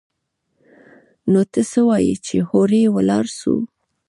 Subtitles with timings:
[1.31, 3.55] نو ته څه وايي چې هورې ولاړ سو.